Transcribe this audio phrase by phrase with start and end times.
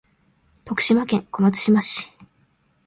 [0.65, 2.11] 徳島県小松島市